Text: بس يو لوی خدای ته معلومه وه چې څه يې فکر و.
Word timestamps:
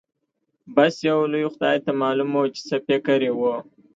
بس 0.75 0.93
يو 1.09 1.19
لوی 1.31 1.45
خدای 1.53 1.77
ته 1.85 1.91
معلومه 2.01 2.37
وه 2.43 2.49
چې 2.55 2.61
څه 2.69 2.75
يې 2.79 2.83
فکر 2.87 3.19
و. 3.39 3.41